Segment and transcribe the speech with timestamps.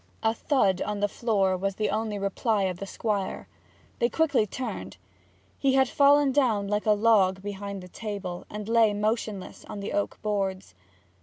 [0.23, 3.47] A thud on the floor was the only reply of the Squire.
[3.99, 4.97] They quickly turned.
[5.59, 9.93] He had fallen down like a log behind the table, and lay motionless on the
[9.93, 10.73] oak boards.